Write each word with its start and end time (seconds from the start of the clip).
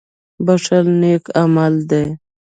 •بښل 0.45 0.85
نېک 1.01 1.23
عمل 1.41 1.73
دی. 1.89 2.05